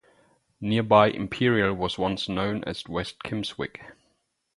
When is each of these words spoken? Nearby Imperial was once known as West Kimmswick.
Nearby 0.59 1.11
Imperial 1.11 1.75
was 1.75 1.99
once 1.99 2.27
known 2.27 2.63
as 2.63 2.87
West 2.87 3.21
Kimmswick. 3.23 3.81